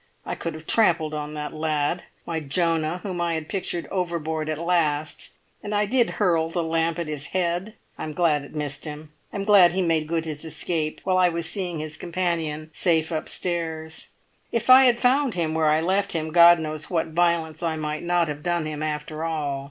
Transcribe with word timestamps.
I 0.25 0.33
could 0.33 0.55
have 0.55 0.65
trampled 0.65 1.13
on 1.13 1.35
that 1.35 1.53
lad, 1.53 2.05
my 2.25 2.39
Jonah 2.39 3.01
whom 3.03 3.21
I 3.21 3.35
had 3.35 3.47
pictured 3.47 3.85
overboard 3.91 4.49
at 4.49 4.57
last, 4.57 5.33
and 5.61 5.75
I 5.75 5.85
did 5.85 6.09
hurl 6.17 6.49
the 6.49 6.63
lamp 6.63 6.97
at 6.97 7.05
his 7.07 7.27
head. 7.37 7.75
I 7.99 8.05
am 8.05 8.13
glad 8.13 8.43
it 8.43 8.55
missed 8.55 8.85
him. 8.85 9.13
I 9.31 9.35
am 9.35 9.43
glad 9.43 9.73
he 9.73 9.83
made 9.83 10.07
good 10.07 10.25
his 10.25 10.43
escape 10.43 11.01
while 11.03 11.19
I 11.19 11.29
was 11.29 11.47
seeing 11.47 11.77
his 11.77 11.97
companion 11.97 12.71
safe 12.73 13.11
upstairs. 13.11 14.09
If 14.51 14.71
I 14.71 14.85
had 14.85 14.99
found 14.99 15.35
him 15.35 15.53
where 15.53 15.69
I 15.69 15.81
left 15.81 16.13
him, 16.13 16.31
God 16.31 16.57
knows 16.57 16.89
what 16.89 17.09
violence 17.09 17.61
I 17.61 17.75
might 17.75 18.01
not 18.01 18.27
have 18.27 18.41
done 18.41 18.65
him 18.65 18.81
after 18.81 19.23
all. 19.23 19.59